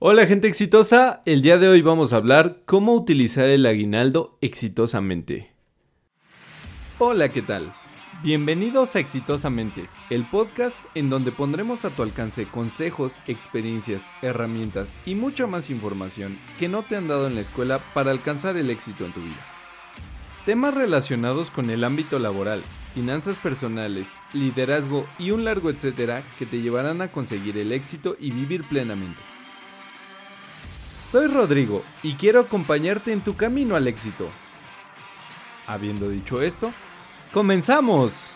Hola 0.00 0.28
gente 0.28 0.46
exitosa, 0.46 1.22
el 1.24 1.42
día 1.42 1.58
de 1.58 1.66
hoy 1.66 1.82
vamos 1.82 2.12
a 2.12 2.18
hablar 2.18 2.62
cómo 2.66 2.94
utilizar 2.94 3.48
el 3.48 3.66
aguinaldo 3.66 4.38
exitosamente. 4.40 5.50
Hola, 7.00 7.30
¿qué 7.30 7.42
tal? 7.42 7.74
Bienvenidos 8.22 8.94
a 8.94 9.00
Exitosamente, 9.00 9.88
el 10.08 10.24
podcast 10.24 10.78
en 10.94 11.10
donde 11.10 11.32
pondremos 11.32 11.84
a 11.84 11.90
tu 11.90 12.04
alcance 12.04 12.46
consejos, 12.46 13.22
experiencias, 13.26 14.08
herramientas 14.22 14.96
y 15.04 15.16
mucha 15.16 15.48
más 15.48 15.68
información 15.68 16.38
que 16.60 16.68
no 16.68 16.84
te 16.84 16.94
han 16.94 17.08
dado 17.08 17.26
en 17.26 17.34
la 17.34 17.40
escuela 17.40 17.82
para 17.92 18.12
alcanzar 18.12 18.56
el 18.56 18.70
éxito 18.70 19.04
en 19.04 19.12
tu 19.12 19.20
vida. 19.20 19.44
Temas 20.46 20.74
relacionados 20.74 21.50
con 21.50 21.70
el 21.70 21.82
ámbito 21.82 22.20
laboral, 22.20 22.62
finanzas 22.94 23.40
personales, 23.40 24.06
liderazgo 24.32 25.08
y 25.18 25.32
un 25.32 25.44
largo 25.44 25.70
etcétera 25.70 26.22
que 26.38 26.46
te 26.46 26.62
llevarán 26.62 27.02
a 27.02 27.10
conseguir 27.10 27.58
el 27.58 27.72
éxito 27.72 28.16
y 28.20 28.30
vivir 28.30 28.62
plenamente. 28.62 29.37
Soy 31.08 31.26
Rodrigo 31.26 31.82
y 32.02 32.16
quiero 32.16 32.40
acompañarte 32.40 33.14
en 33.14 33.22
tu 33.22 33.34
camino 33.34 33.76
al 33.76 33.88
éxito. 33.88 34.28
Habiendo 35.66 36.10
dicho 36.10 36.42
esto, 36.42 36.70
¡comenzamos! 37.32 38.30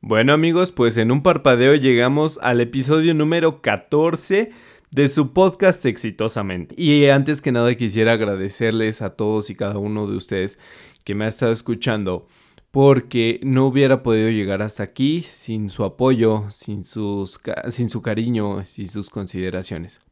Bueno 0.00 0.32
amigos, 0.32 0.72
pues 0.72 0.96
en 0.96 1.10
un 1.10 1.22
parpadeo 1.22 1.74
llegamos 1.74 2.38
al 2.40 2.62
episodio 2.62 3.12
número 3.12 3.60
14 3.60 4.50
de 4.90 5.08
su 5.08 5.34
podcast 5.34 5.84
exitosamente. 5.84 6.74
Y 6.78 7.04
antes 7.08 7.42
que 7.42 7.52
nada 7.52 7.74
quisiera 7.74 8.12
agradecerles 8.12 9.02
a 9.02 9.14
todos 9.14 9.50
y 9.50 9.56
cada 9.56 9.76
uno 9.76 10.06
de 10.06 10.16
ustedes 10.16 10.58
que 11.04 11.14
me 11.14 11.26
ha 11.26 11.28
estado 11.28 11.52
escuchando 11.52 12.26
porque 12.76 13.40
no 13.42 13.64
hubiera 13.68 14.02
podido 14.02 14.28
llegar 14.28 14.60
hasta 14.60 14.82
aquí 14.82 15.22
sin 15.22 15.70
su 15.70 15.82
apoyo, 15.82 16.44
sin, 16.50 16.84
sus, 16.84 17.40
sin 17.70 17.88
su 17.88 18.02
cariño, 18.02 18.66
sin 18.66 18.86
sus 18.86 19.08
consideraciones. 19.08 20.02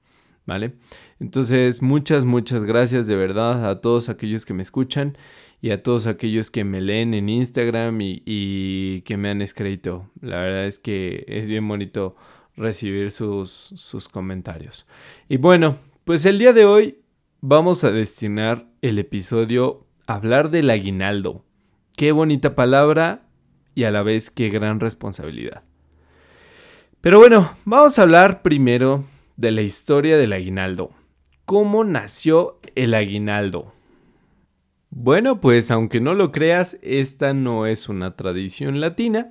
¿Vale? 0.46 0.72
Entonces, 1.20 1.82
muchas, 1.82 2.24
muchas 2.24 2.64
gracias 2.64 3.06
de 3.06 3.16
verdad 3.16 3.68
a 3.68 3.82
todos 3.82 4.08
aquellos 4.08 4.46
que 4.46 4.54
me 4.54 4.62
escuchan 4.62 5.18
y 5.60 5.72
a 5.72 5.82
todos 5.82 6.06
aquellos 6.06 6.50
que 6.50 6.64
me 6.64 6.80
leen 6.80 7.12
en 7.12 7.28
Instagram 7.28 7.98
y, 8.00 9.02
que 9.02 9.18
me 9.18 9.28
han 9.28 9.42
escrito. 9.42 10.08
La 10.22 10.40
verdad 10.40 10.64
es 10.64 10.78
que 10.78 11.26
es 11.28 11.46
bien 11.46 11.68
bonito 11.68 12.16
recibir 12.56 13.10
sus, 13.10 13.50
sus 13.50 14.08
comentarios. 14.08 14.86
Y 15.28 15.36
bueno, 15.36 15.76
pues 16.04 16.24
el 16.24 16.38
día 16.38 16.54
de 16.54 16.64
hoy 16.64 16.96
vamos 17.42 17.84
a 17.84 17.90
destinar 17.90 18.66
el 18.80 18.98
episodio 18.98 19.86
a 20.06 20.14
hablar 20.14 20.50
del 20.50 20.70
aguinaldo. 20.70 21.44
Qué 21.96 22.10
bonita 22.10 22.56
palabra 22.56 23.22
y 23.76 23.84
a 23.84 23.92
la 23.92 24.02
vez 24.02 24.30
qué 24.30 24.48
gran 24.48 24.80
responsabilidad. 24.80 25.62
Pero 27.00 27.18
bueno, 27.18 27.56
vamos 27.64 27.98
a 27.98 28.02
hablar 28.02 28.42
primero 28.42 29.04
de 29.36 29.52
la 29.52 29.62
historia 29.62 30.16
del 30.16 30.32
aguinaldo. 30.32 30.90
¿Cómo 31.44 31.84
nació 31.84 32.58
el 32.74 32.94
aguinaldo? 32.94 33.72
Bueno, 34.90 35.40
pues 35.40 35.70
aunque 35.70 36.00
no 36.00 36.14
lo 36.14 36.32
creas, 36.32 36.78
esta 36.82 37.32
no 37.32 37.66
es 37.66 37.88
una 37.88 38.16
tradición 38.16 38.80
latina. 38.80 39.30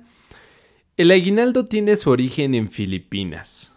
El 0.96 1.10
aguinaldo 1.10 1.66
tiene 1.66 1.96
su 1.96 2.08
origen 2.08 2.54
en 2.54 2.70
Filipinas. 2.70 3.76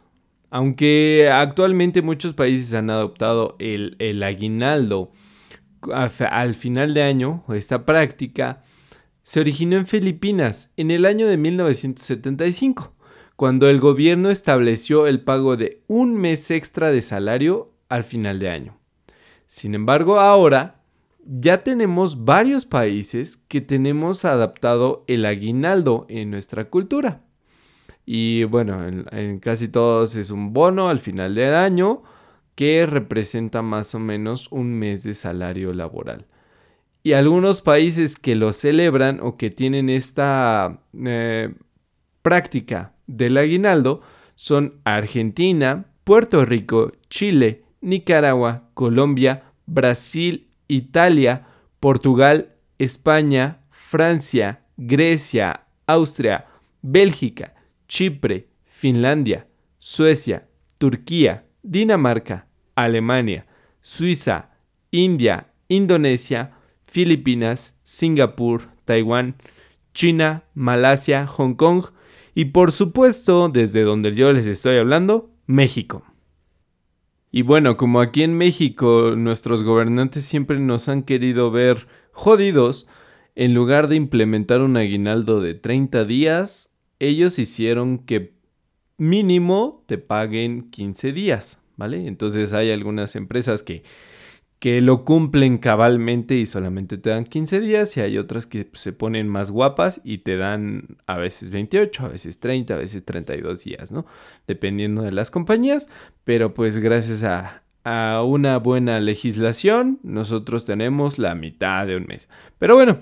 Aunque 0.49 1.29
actualmente 1.29 2.01
muchos 2.01 2.33
países 2.33 2.73
han 2.73 2.89
adoptado 2.89 3.57
el, 3.59 3.97
el 3.99 4.23
aguinaldo 4.23 5.11
al 5.91 6.55
final 6.55 6.93
de 6.93 7.03
año, 7.03 7.43
esta 7.49 7.85
práctica 7.85 8.63
se 9.27 9.41
originó 9.41 9.75
en 9.75 9.87
Filipinas 9.87 10.71
en 10.77 10.89
el 10.89 11.05
año 11.05 11.27
de 11.27 11.35
1975, 11.35 12.93
cuando 13.35 13.67
el 13.67 13.81
gobierno 13.81 14.29
estableció 14.29 15.05
el 15.05 15.19
pago 15.19 15.57
de 15.57 15.83
un 15.87 16.15
mes 16.15 16.49
extra 16.49 16.93
de 16.93 17.01
salario 17.01 17.73
al 17.89 18.05
final 18.05 18.39
de 18.39 18.49
año. 18.49 18.77
Sin 19.45 19.75
embargo, 19.75 20.21
ahora 20.21 20.79
ya 21.25 21.61
tenemos 21.61 22.23
varios 22.23 22.65
países 22.65 23.35
que 23.35 23.59
tenemos 23.59 24.23
adaptado 24.23 25.03
el 25.07 25.25
aguinaldo 25.25 26.05
en 26.07 26.31
nuestra 26.31 26.69
cultura. 26.69 27.21
Y 28.05 28.45
bueno, 28.45 28.87
en, 28.87 29.07
en, 29.11 29.39
casi 29.39 29.67
todos 29.67 30.15
es 30.15 30.31
un 30.31 30.53
bono 30.53 30.87
al 30.87 31.01
final 31.01 31.35
del 31.35 31.53
año 31.53 32.01
que 32.55 32.85
representa 32.85 33.61
más 33.61 33.93
o 33.93 33.99
menos 33.99 34.49
un 34.53 34.73
mes 34.73 35.03
de 35.03 35.13
salario 35.13 35.73
laboral. 35.73 36.27
Y 37.07 37.13
algunos 37.13 37.61
países 37.61 38.17
que 38.17 38.35
lo 38.35 38.51
celebran 38.51 39.21
o 39.21 39.37
que 39.37 39.49
tienen 39.49 39.87
esta 39.89 40.81
eh, 41.05 41.55
práctica 42.21 42.95
del 43.07 43.37
aguinaldo 43.37 44.01
son 44.35 44.81
Argentina, 44.83 45.85
Puerto 46.03 46.43
Rico, 46.43 46.91
Chile, 47.09 47.63
Nicaragua, 47.79 48.71
Colombia, 48.73 49.43
Brasil, 49.67 50.49
Italia, 50.67 51.47
Portugal, 51.79 52.55
España, 52.77 53.61
Francia, 53.69 54.65
Grecia, 54.75 55.61
Austria, 55.85 56.47
Bélgica, 56.81 57.53
Chipre, 57.87 58.49
Finlandia, 58.65 59.47
Suecia, 59.77 60.49
Turquía, 60.77 61.45
Dinamarca, 61.63 62.47
Alemania, 62.75 63.45
Suiza, 63.79 64.49
India, 64.91 65.53
Indonesia, 65.69 66.56
Filipinas, 66.97 67.77
Singapur, 67.83 68.69
Taiwán, 68.83 69.35
China, 69.93 70.45
Malasia, 70.55 71.27
Hong 71.27 71.53
Kong 71.53 71.83
y 72.33 72.45
por 72.45 72.71
supuesto, 72.71 73.49
desde 73.49 73.83
donde 73.83 74.15
yo 74.15 74.33
les 74.33 74.47
estoy 74.47 74.77
hablando, 74.77 75.29
México. 75.45 76.03
Y 77.31 77.43
bueno, 77.43 77.77
como 77.77 78.01
aquí 78.01 78.23
en 78.23 78.33
México 78.33 79.13
nuestros 79.15 79.63
gobernantes 79.63 80.25
siempre 80.25 80.59
nos 80.59 80.89
han 80.89 81.03
querido 81.03 81.51
ver 81.51 81.85
jodidos, 82.13 82.87
en 83.35 83.53
lugar 83.53 83.89
de 83.89 83.95
implementar 83.95 84.61
un 84.61 84.75
aguinaldo 84.75 85.39
de 85.39 85.53
30 85.53 86.03
días, 86.03 86.71
ellos 86.97 87.37
hicieron 87.37 87.99
que 87.99 88.33
mínimo 88.97 89.83
te 89.85 89.99
paguen 89.99 90.71
15 90.71 91.11
días, 91.13 91.61
¿vale? 91.75 92.07
Entonces 92.07 92.53
hay 92.53 92.71
algunas 92.71 93.15
empresas 93.15 93.61
que 93.61 93.83
que 94.59 94.81
lo 94.81 95.05
cumplen 95.05 95.59
cabalmente 95.59 96.35
y 96.35 96.47
solamente 96.47 96.97
te 96.97 97.11
dan 97.11 97.25
15 97.25 97.59
días 97.59 97.95
y 97.95 98.01
hay 98.01 98.17
otras 98.17 98.47
que 98.47 98.67
se 98.73 98.91
ponen 98.91 99.27
más 99.27 99.51
guapas 99.51 100.01
y 100.03 100.19
te 100.19 100.35
dan 100.35 100.97
a 101.05 101.17
veces 101.17 101.51
28, 101.51 102.05
a 102.05 102.09
veces 102.09 102.39
30, 102.39 102.73
a 102.73 102.77
veces 102.77 103.05
32 103.05 103.63
días, 103.63 103.91
¿no? 103.91 104.05
Dependiendo 104.47 105.03
de 105.03 105.11
las 105.11 105.29
compañías, 105.29 105.89
pero 106.23 106.55
pues 106.55 106.79
gracias 106.79 107.23
a, 107.23 107.63
a 107.83 108.23
una 108.23 108.57
buena 108.57 108.99
legislación 108.99 109.99
nosotros 110.01 110.65
tenemos 110.65 111.19
la 111.19 111.35
mitad 111.35 111.85
de 111.85 111.97
un 111.97 112.05
mes. 112.07 112.27
Pero 112.57 112.75
bueno, 112.75 113.01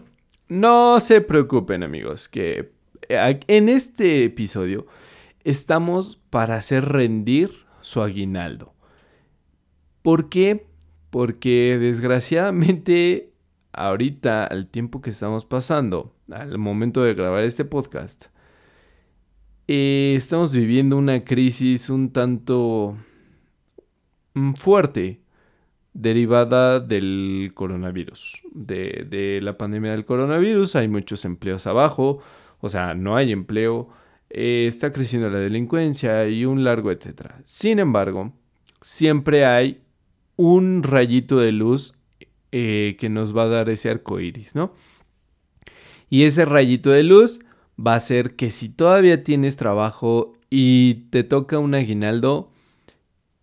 no 0.49 0.99
se 0.99 1.21
preocupen 1.21 1.83
amigos, 1.83 2.27
que 2.27 2.73
eh, 3.07 3.39
en 3.47 3.69
este 3.69 4.25
episodio 4.25 4.87
estamos 5.45 6.19
para 6.29 6.55
hacer 6.55 6.85
rendir 6.85 7.51
su 7.81 8.01
aguinaldo. 8.01 8.73
¿Por 10.01 10.29
qué? 10.29 10.67
Porque 11.15 11.77
desgraciadamente 11.79 13.31
ahorita, 13.71 14.43
al 14.43 14.67
tiempo 14.67 14.99
que 14.99 15.11
estamos 15.11 15.45
pasando, 15.45 16.13
al 16.29 16.57
momento 16.57 17.03
de 17.03 17.13
grabar 17.13 17.45
este 17.45 17.63
podcast, 17.63 18.25
eh, 19.69 20.15
estamos 20.17 20.51
viviendo 20.51 20.97
una 20.97 21.23
crisis 21.23 21.89
un 21.89 22.11
tanto 22.11 22.97
mm, 24.33 24.55
fuerte 24.55 25.21
derivada 25.93 26.81
del 26.81 27.53
coronavirus, 27.53 28.41
de, 28.51 29.07
de, 29.09 29.39
la 29.41 29.57
pandemia 29.57 29.91
del 29.91 30.03
coronavirus. 30.03 30.75
Hay 30.75 30.89
muchos 30.89 31.23
empleos 31.23 31.65
abajo, 31.65 32.19
o 32.59 32.67
sea, 32.67 32.93
no 32.93 33.15
hay 33.15 33.31
empleo, 33.31 33.87
eh, 34.29 34.65
está 34.67 34.91
creciendo 34.91 35.29
la 35.29 35.39
delincuencia 35.39 36.27
y 36.27 36.43
un 36.43 36.65
largo 36.65 36.91
etcétera. 36.91 37.39
Sin 37.45 37.79
embargo, 37.79 38.33
siempre 38.81 39.45
hay 39.45 39.84
un 40.35 40.83
rayito 40.83 41.39
de 41.39 41.51
luz 41.51 41.97
eh, 42.51 42.97
que 42.99 43.09
nos 43.09 43.35
va 43.35 43.43
a 43.43 43.47
dar 43.47 43.69
ese 43.69 43.89
arco 43.89 44.19
iris, 44.19 44.55
¿no? 44.55 44.73
Y 46.09 46.23
ese 46.23 46.45
rayito 46.45 46.91
de 46.91 47.03
luz 47.03 47.41
va 47.79 47.95
a 47.95 47.99
ser 47.99 48.35
que 48.35 48.51
si 48.51 48.69
todavía 48.69 49.23
tienes 49.23 49.57
trabajo 49.57 50.33
y 50.49 51.05
te 51.09 51.23
toca 51.23 51.59
un 51.59 51.75
aguinaldo, 51.75 52.51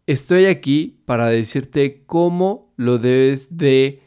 estoy 0.07 0.47
aquí 0.47 1.01
para 1.05 1.27
decirte 1.27 2.05
cómo 2.07 2.73
lo 2.77 2.99
debes 2.99 3.59
de 3.59 4.01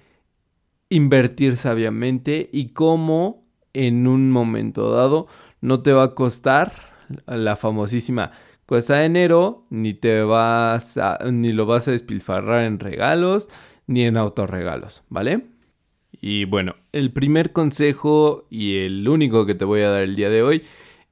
invertir 0.89 1.57
sabiamente 1.57 2.49
y 2.51 2.69
cómo 2.69 3.45
en 3.73 4.07
un 4.07 4.31
momento 4.31 4.91
dado 4.91 5.27
no 5.61 5.81
te 5.81 5.91
va 5.91 6.03
a 6.03 6.15
costar 6.15 6.71
la 7.27 7.55
famosísima 7.55 8.31
cuesta 8.65 9.05
enero, 9.05 9.65
ni 9.69 9.93
te 9.93 10.21
vas 10.23 10.99
ni 11.31 11.51
lo 11.51 11.65
vas 11.65 11.87
a 11.87 11.91
despilfarrar 11.91 12.63
en 12.63 12.79
regalos, 12.79 13.49
ni 13.87 14.03
en 14.03 14.17
autorregalos, 14.17 15.03
¿vale? 15.09 15.45
Y 16.11 16.45
bueno, 16.45 16.75
el 16.91 17.11
primer 17.11 17.51
consejo 17.51 18.47
y 18.49 18.77
el 18.77 19.07
único 19.07 19.45
que 19.45 19.55
te 19.55 19.65
voy 19.65 19.81
a 19.81 19.89
dar 19.89 20.01
el 20.01 20.15
día 20.15 20.29
de 20.29 20.43
hoy 20.43 20.63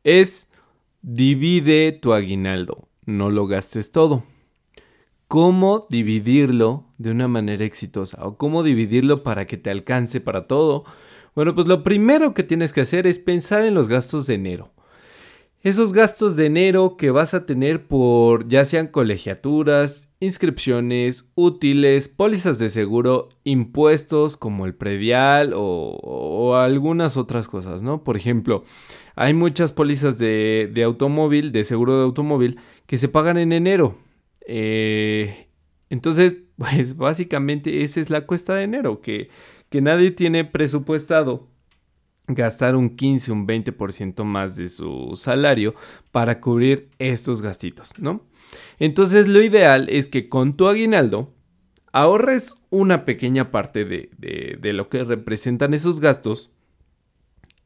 es 0.03 0.51
divide 1.01 1.91
tu 1.91 2.13
aguinaldo, 2.13 2.87
no 3.05 3.29
lo 3.29 3.45
gastes 3.47 3.91
todo. 3.91 4.23
¿Cómo 5.27 5.87
dividirlo 5.89 6.85
de 6.97 7.11
una 7.11 7.27
manera 7.27 7.65
exitosa? 7.65 8.23
¿O 8.25 8.37
cómo 8.37 8.61
dividirlo 8.63 9.23
para 9.23 9.47
que 9.47 9.57
te 9.57 9.71
alcance 9.71 10.21
para 10.21 10.43
todo? 10.47 10.85
Bueno, 11.35 11.55
pues 11.55 11.67
lo 11.67 11.83
primero 11.83 12.33
que 12.33 12.43
tienes 12.43 12.71
que 12.71 12.81
hacer 12.81 13.07
es 13.07 13.17
pensar 13.19 13.65
en 13.65 13.73
los 13.73 13.89
gastos 13.89 14.27
de 14.27 14.35
enero. 14.35 14.71
Esos 15.63 15.93
gastos 15.93 16.35
de 16.35 16.47
enero 16.47 16.97
que 16.97 17.09
vas 17.09 17.33
a 17.33 17.45
tener 17.45 17.87
por 17.87 18.49
ya 18.49 18.65
sean 18.65 18.87
colegiaturas, 18.87 20.11
inscripciones, 20.19 21.31
útiles, 21.35 22.09
pólizas 22.09 22.59
de 22.59 22.69
seguro, 22.69 23.29
impuestos 23.45 24.35
como 24.35 24.65
el 24.65 24.75
predial 24.75 25.53
o, 25.55 26.57
algunas 26.57 27.15
otras 27.15 27.47
cosas, 27.47 27.81
¿no? 27.81 28.03
Por 28.03 28.17
ejemplo, 28.17 28.65
hay 29.15 29.33
muchas 29.33 29.71
pólizas 29.71 30.17
de, 30.17 30.83
automóvil, 30.85 31.53
de 31.53 31.63
seguro 31.63 31.97
de 31.97 32.03
automóvil, 32.03 32.59
que 32.85 32.97
se 32.97 33.07
pagan 33.07 33.37
en 33.37 33.53
enero. 33.53 33.95
Eh, 34.45 35.47
entonces, 35.89 36.35
pues 36.57 36.97
básicamente 36.97 37.83
esa 37.85 38.01
es 38.01 38.09
la 38.09 38.25
cuesta 38.25 38.53
de 38.55 38.63
enero, 38.63 38.99
que, 38.99 39.29
que 39.69 39.79
nadie 39.79 40.11
tiene 40.11 40.43
presupuestado 40.43 41.52
gastar 42.27 42.75
un 42.75 42.95
15, 42.95 43.31
un 43.31 43.47
20% 43.47 44.23
más 44.23 44.55
de 44.55 44.69
su 44.69 45.13
salario 45.15 45.75
para 46.11 46.39
cubrir 46.39 46.89
estos 46.99 47.41
gastitos, 47.41 47.99
¿no? 47.99 48.25
Entonces 48.79 49.27
lo 49.27 49.41
ideal 49.41 49.87
es 49.89 50.09
que 50.09 50.29
con 50.29 50.55
tu 50.55 50.67
aguinaldo 50.67 51.33
ahorres 51.91 52.57
una 52.69 53.05
pequeña 53.05 53.51
parte 53.51 53.85
de, 53.85 54.73
lo 54.73 54.89
que 54.89 55.03
representan 55.03 55.73
esos 55.73 55.99
gastos 55.99 56.51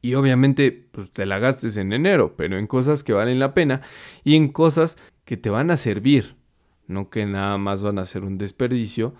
y 0.00 0.14
obviamente 0.14 0.88
pues, 0.92 1.10
te 1.10 1.26
la 1.26 1.38
gastes 1.38 1.76
en 1.76 1.92
enero, 1.92 2.36
pero 2.36 2.58
en 2.58 2.66
cosas 2.66 3.02
que 3.02 3.12
valen 3.12 3.38
la 3.38 3.54
pena 3.54 3.82
y 4.24 4.36
en 4.36 4.48
cosas 4.48 4.98
que 5.24 5.36
te 5.36 5.50
van 5.50 5.70
a 5.70 5.76
servir, 5.76 6.36
no 6.86 7.10
que 7.10 7.26
nada 7.26 7.58
más 7.58 7.82
van 7.82 7.98
a 7.98 8.04
ser 8.04 8.22
un 8.22 8.38
desperdicio, 8.38 9.14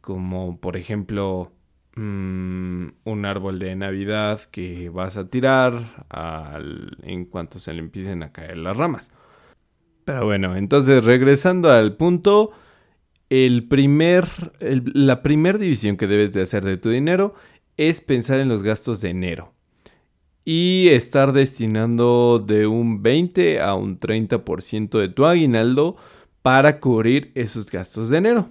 como 0.00 0.60
por 0.60 0.76
ejemplo 0.76 1.52
Mm, 1.96 2.86
un 3.04 3.24
árbol 3.24 3.58
de 3.58 3.74
Navidad 3.74 4.40
que 4.50 4.90
vas 4.90 5.16
a 5.16 5.28
tirar 5.28 6.06
en 7.02 7.24
cuanto 7.24 7.58
se 7.58 7.72
le 7.72 7.80
empiecen 7.80 8.22
a 8.22 8.32
caer 8.32 8.58
las 8.58 8.76
ramas. 8.76 9.12
Pero 10.04 10.24
bueno, 10.24 10.56
entonces 10.56 11.04
regresando 11.04 11.70
al 11.70 11.96
punto, 11.96 12.52
el 13.28 13.66
primer, 13.68 14.26
la 14.60 15.22
primera 15.22 15.58
división 15.58 15.96
que 15.96 16.06
debes 16.06 16.32
de 16.32 16.42
hacer 16.42 16.64
de 16.64 16.76
tu 16.76 16.90
dinero 16.90 17.34
es 17.76 18.00
pensar 18.00 18.40
en 18.40 18.48
los 18.48 18.62
gastos 18.62 19.00
de 19.00 19.10
enero 19.10 19.52
y 20.44 20.88
estar 20.88 21.32
destinando 21.32 22.42
de 22.44 22.66
un 22.66 23.02
20 23.02 23.60
a 23.60 23.74
un 23.74 23.98
30% 23.98 24.98
de 24.98 25.08
tu 25.08 25.26
aguinaldo 25.26 25.96
para 26.42 26.80
cubrir 26.80 27.30
esos 27.34 27.70
gastos 27.70 28.10
de 28.10 28.18
enero. 28.18 28.48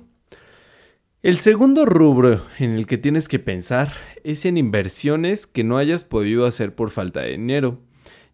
El 1.21 1.37
segundo 1.37 1.85
rubro 1.85 2.45
en 2.59 2.75
el 2.75 2.87
que 2.87 2.97
tienes 2.97 3.27
que 3.27 3.39
pensar 3.39 3.91
es 4.23 4.45
en 4.45 4.55
inversiones 4.55 5.47
que 5.47 5.65
no 5.65 5.77
hayas 5.77 6.05
podido 6.05 6.45
hacer 6.45 6.75
por 6.75 6.91
falta 6.91 7.19
de 7.19 7.31
dinero, 7.31 7.81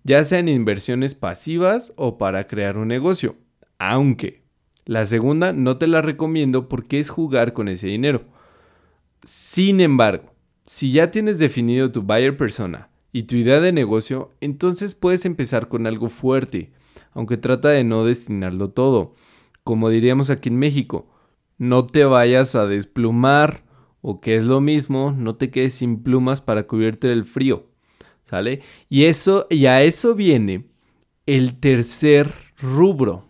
ya 0.03 0.23
sean 0.23 0.47
inversiones 0.47 1.15
pasivas 1.15 1.93
o 1.95 2.19
para 2.19 2.45
crear 2.45 2.77
un 2.77 2.89
negocio, 2.89 3.37
aunque 3.79 4.43
la 4.85 5.07
segunda 5.07 5.51
no 5.51 5.79
te 5.79 5.87
la 5.87 6.03
recomiendo 6.03 6.69
porque 6.69 6.99
es 6.99 7.09
jugar 7.09 7.53
con 7.53 7.69
ese 7.69 7.87
dinero. 7.87 8.25
Sin 9.23 9.81
embargo, 9.81 10.35
si 10.67 10.91
ya 10.91 11.09
tienes 11.09 11.39
definido 11.39 11.91
tu 11.91 12.03
buyer 12.03 12.37
persona 12.37 12.89
y 13.11 13.23
tu 13.23 13.35
idea 13.35 13.59
de 13.61 13.71
negocio, 13.71 14.29
entonces 14.41 14.93
puedes 14.93 15.25
empezar 15.25 15.69
con 15.69 15.87
algo 15.87 16.09
fuerte, 16.09 16.71
aunque 17.13 17.37
trata 17.37 17.69
de 17.69 17.83
no 17.83 18.05
destinarlo 18.05 18.69
todo. 18.69 19.15
Como 19.63 19.89
diríamos 19.89 20.29
aquí 20.29 20.49
en 20.49 20.59
México, 20.59 21.14
no 21.57 21.85
te 21.85 22.05
vayas 22.05 22.55
a 22.55 22.65
desplumar 22.65 23.63
o 24.01 24.21
que 24.21 24.35
es 24.35 24.45
lo 24.45 24.61
mismo, 24.61 25.15
no 25.17 25.35
te 25.35 25.49
quedes 25.49 25.75
sin 25.75 26.03
plumas 26.03 26.41
para 26.41 26.67
cubrirte 26.67 27.07
del 27.07 27.25
frío, 27.25 27.67
¿sale? 28.23 28.61
Y 28.89 29.05
eso 29.05 29.47
y 29.49 29.65
a 29.65 29.81
eso 29.81 30.13
viene 30.15 30.65
el 31.25 31.59
tercer 31.59 32.31
rubro. 32.59 33.25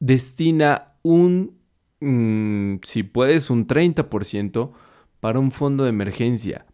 Destina 0.00 0.94
un 1.02 1.58
mm, 2.00 2.80
si 2.82 3.02
puedes 3.02 3.50
un 3.50 3.66
30% 3.66 4.72
para 5.20 5.38
un 5.38 5.52
fondo 5.52 5.84
de 5.84 5.90
emergencia, 5.90 6.66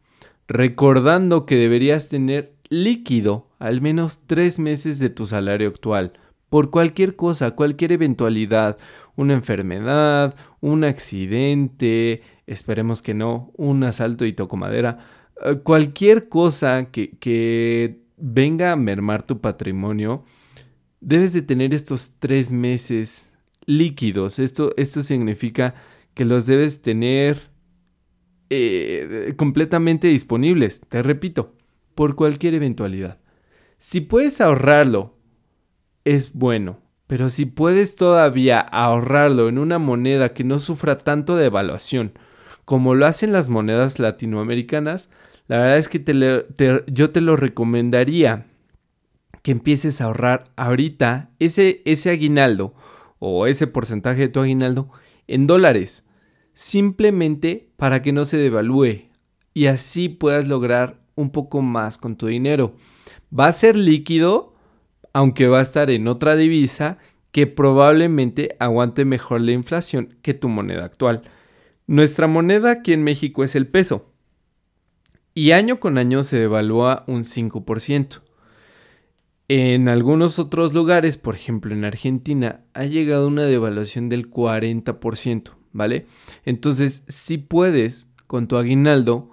recordando 0.49 1.45
que 1.45 1.57
deberías 1.57 2.09
tener 2.09 2.55
líquido 2.69 3.49
al 3.59 3.81
menos 3.81 4.21
tres 4.27 4.59
meses 4.59 4.99
de 4.99 5.11
tu 5.11 5.27
salario 5.27 5.69
actual 5.69 6.15
por 6.57 6.71
cualquier 6.71 7.17
cosa, 7.17 7.51
cualquier 7.51 7.93
eventualidad, 7.93 8.79
una 9.15 9.35
enfermedad, 9.35 10.37
un 10.63 10.85
accidente, 10.85 12.23
esperemos 12.47 13.03
que 13.03 13.13
no, 13.13 13.53
un 13.59 13.85
asalto 13.85 14.25
y 14.25 14.33
toco 14.33 14.57
madera, 14.57 15.07
eh, 15.45 15.57
cualquier 15.63 16.31
cosa 16.31 16.87
que, 16.91 18.01
venga 18.17 18.73
a 18.73 18.77
mermar 18.77 19.23
tu 19.23 19.43
patrimonio, 19.43 20.25
debes 21.03 21.35
de 21.35 21.43
tener 21.43 21.75
estos 21.75 22.15
tres 22.21 22.53
meses 22.53 23.31
líquidos. 23.67 24.39
Esto, 24.39 24.73
esto 24.79 25.03
significa 25.03 25.75
que 26.15 26.25
los 26.25 26.47
debes 26.47 26.81
tener 26.81 27.51
eh, 28.49 29.35
completamente 29.37 30.09
disponibles, 30.09 30.81
te 30.81 31.03
repito, 31.03 31.53
por 31.95 32.15
cualquier 32.17 32.55
eventualidad. 32.55 33.21
Si 33.77 34.01
puedes 34.01 34.41
ahorrarlo, 34.41 35.16
es 36.07 36.33
bueno. 36.33 36.79
Pero 37.07 37.29
si 37.29 37.45
puedes 37.45 37.97
todavía 37.97 38.61
ahorrarlo 38.61 39.49
en 39.49 39.59
una 39.59 39.79
moneda 39.79 40.33
que 40.33 40.45
no 40.45 40.59
sufra 40.59 40.99
tanto 40.99 41.37
de 41.37 41.47
evaluación 41.47 42.13
como 42.65 42.95
lo 42.95 43.07
hacen 43.07 43.33
las 43.33 43.49
monedas 43.49 43.99
latinoamericanas, 43.99 45.11
la 45.47 45.59
verdad 45.59 45.79
es 45.79 45.89
que 45.89 46.03
yo 46.89 47.11
te 47.11 47.21
lo 47.21 47.37
recomendaría 47.37 48.47
que 49.43 49.53
empieces 49.53 50.01
a 50.01 50.07
ahorrar 50.07 50.45
ahorita 50.57 51.31
ese, 51.39 51.83
ese 51.85 52.11
aguinaldo 52.11 52.75
o 53.21 53.47
ese 53.47 53.69
porcentaje 53.69 54.23
de 54.23 54.29
tu 54.29 54.41
aguinaldo 54.41 54.91
en 55.29 55.47
dólares, 55.47 56.05
simplemente 56.55 57.71
para 57.77 58.03
que 58.03 58.13
no 58.13 58.25
se 58.25 58.37
devalúe 58.39 59.05
y 59.55 59.67
así 59.67 60.09
puedas 60.09 60.49
lograr 60.49 60.99
un 61.15 61.31
poco 61.31 61.63
más 61.63 61.99
con 61.99 62.17
tu 62.17 62.27
dinero. 62.27 62.75
Va 63.33 63.47
a 63.47 63.53
ser 63.53 63.77
líquido, 63.77 64.56
aunque 65.17 65.47
va 65.47 65.61
a 65.61 65.63
estar 65.63 65.89
en 65.89 66.09
otra 66.09 66.37
divisa 66.37 66.99
que 67.33 67.47
probablemente 67.47 68.55
aguante 68.59 69.07
mejor 69.07 69.41
la 69.41 69.53
inflación 69.53 70.19
que 70.21 70.35
tu 70.35 70.51
moneda 70.51 70.85
actual. 70.85 71.23
Nuestra 71.87 72.27
moneda 72.27 72.71
aquí 72.71 72.93
en 72.93 73.03
México 73.03 73.43
es 73.43 73.57
el 73.57 73.67
peso 73.67 74.13
y 75.33 75.53
año 75.53 75.81
con 75.81 75.97
año 75.97 76.23
se 76.23 76.37
devalúa 76.37 77.05
un 77.07 77.25
5%. 77.25 78.21
En 79.49 79.89
algunos 79.89 80.39
otros 80.39 80.75
lugares, 80.75 81.17
por 81.17 81.35
ejemplo 81.35 81.73
en 81.73 81.87
Argentina, 81.87 82.67
ha 82.75 82.85
llegado 82.85 83.27
una 83.27 83.45
devaluación 83.45 84.11
del 84.11 84.31
40%, 84.31 85.53
¿vale? 85.73 86.05
Entonces, 86.45 87.05
si 87.09 87.39
puedes, 87.39 88.13
con 88.27 88.49
tu 88.49 88.59
aguinaldo, 88.59 89.31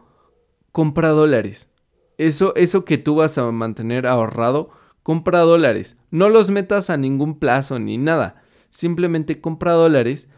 compra 0.71 1.09
dólares. 1.09 1.73
Eso, 2.17 2.55
eso 2.55 2.85
que 2.85 2.97
tú 2.97 3.15
vas 3.15 3.37
a 3.37 3.51
mantener 3.51 4.07
ahorrado, 4.07 4.81
compra 5.03 5.39
dólares. 5.39 5.97
No 6.09 6.29
los 6.29 6.49
metas 6.49 6.89
a 6.89 6.97
ningún 6.97 7.37
plazo 7.37 7.77
ni 7.79 7.97
nada. 7.97 8.41
Simplemente 8.69 9.39
compra 9.39 9.73
dólares 9.73 10.29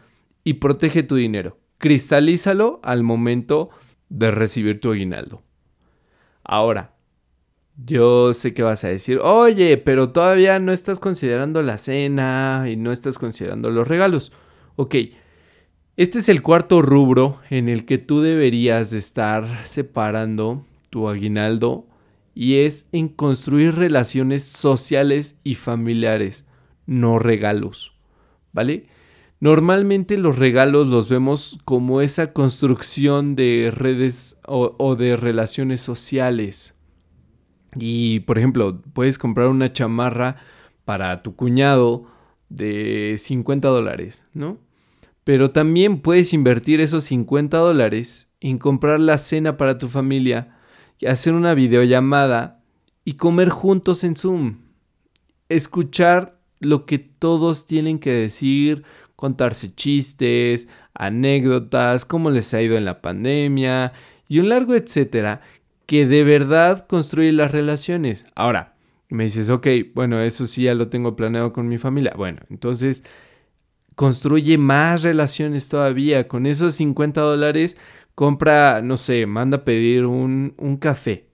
y 0.44 0.54
protege 0.54 1.02
tu 1.02 1.16
dinero. 1.16 1.58
Cristalízalo 1.78 2.80
al 2.82 3.02
momento 3.02 3.70
de 4.08 4.30
recibir 4.30 4.80
tu 4.80 4.92
aguinaldo. 4.92 5.42
Ahora, 6.44 6.94
yo 7.84 8.32
sé 8.32 8.54
que 8.54 8.62
vas 8.62 8.84
a 8.84 8.88
decir, 8.88 9.18
oye, 9.18 9.76
pero 9.76 10.10
todavía 10.10 10.58
no 10.58 10.72
estás 10.72 11.00
considerando 11.00 11.62
la 11.62 11.78
cena 11.78 12.66
y 12.68 12.76
no 12.76 12.92
estás 12.92 13.18
considerando 13.18 13.70
los 13.70 13.86
regalos. 13.86 14.32
Ok, 14.76 14.94
este 15.96 16.18
es 16.18 16.28
el 16.28 16.42
cuarto 16.42 16.82
rubro 16.82 17.40
en 17.50 17.68
el 17.68 17.84
que 17.84 17.98
tú 17.98 18.20
deberías 18.20 18.90
de 18.90 18.98
estar 18.98 19.66
separando 19.66 20.64
tu 20.90 21.08
aguinaldo 21.08 21.86
y 22.38 22.56
es 22.56 22.90
en 22.92 23.08
construir 23.08 23.76
relaciones 23.76 24.44
sociales 24.44 25.40
y 25.42 25.54
familiares, 25.54 26.46
no 26.84 27.18
regalos, 27.18 27.96
¿vale? 28.52 28.88
Normalmente 29.40 30.18
los 30.18 30.38
regalos 30.38 30.86
los 30.88 31.08
vemos 31.08 31.58
como 31.64 32.02
esa 32.02 32.34
construcción 32.34 33.36
de 33.36 33.72
redes 33.74 34.38
o, 34.46 34.96
de 34.96 35.16
relaciones 35.16 35.80
sociales. 35.80 36.74
Y, 37.74 38.20
por 38.20 38.36
ejemplo, 38.36 38.82
puedes 38.92 39.16
comprar 39.16 39.48
una 39.48 39.72
chamarra 39.72 40.36
para 40.84 41.22
tu 41.22 41.36
cuñado 41.36 42.04
de 42.50 43.16
50 43.18 43.66
dólares, 43.66 44.26
¿no? 44.34 44.58
Pero 45.24 45.52
también 45.52 46.00
puedes 46.00 46.34
invertir 46.34 46.82
esos 46.82 47.04
50 47.04 47.56
dólares 47.56 48.34
en 48.40 48.58
comprar 48.58 49.00
la 49.00 49.16
cena 49.16 49.56
para 49.56 49.78
tu 49.78 49.88
familia 49.88 50.55
hacer 51.06 51.34
una 51.34 51.54
videollamada 51.54 52.60
y 53.04 53.14
comer 53.14 53.48
juntos 53.50 54.04
en 54.04 54.16
Zoom. 54.16 54.58
escuchar 55.48 56.38
lo 56.58 56.86
que 56.86 56.98
todos 56.98 57.66
tienen 57.66 57.98
que 57.98 58.10
decir, 58.10 58.82
contarse 59.14 59.74
chistes, 59.74 60.68
anécdotas, 60.94 62.04
cómo 62.04 62.30
les 62.30 62.52
ha 62.54 62.62
ido 62.62 62.76
en 62.76 62.84
la 62.84 63.00
pandemia 63.00 63.92
y 64.28 64.40
un 64.40 64.48
largo 64.48 64.74
etcétera 64.74 65.42
que 65.86 66.06
de 66.06 66.24
verdad 66.24 66.86
construye 66.86 67.32
las 67.32 67.52
relaciones. 67.52 68.26
Ahora, 68.34 68.74
me 69.08 69.24
dices, 69.24 69.48
ok, 69.50 69.66
bueno, 69.94 70.20
eso 70.20 70.46
sí 70.46 70.64
ya 70.64 70.74
lo 70.74 70.88
tengo 70.88 71.14
planeado 71.14 71.52
con 71.52 71.68
mi 71.68 71.78
familia. 71.78 72.12
Bueno, 72.16 72.40
entonces 72.50 73.04
construye 73.94 74.58
más 74.58 75.02
relaciones 75.02 75.68
todavía. 75.68 76.26
Con 76.26 76.46
esos 76.46 76.74
50 76.74 77.20
dólares, 77.20 77.76
compra, 78.16 78.82
no 78.82 78.96
sé, 78.96 79.26
manda 79.26 79.58
a 79.58 79.64
pedir 79.64 80.06
un, 80.06 80.54
un 80.58 80.76
café 80.78 81.26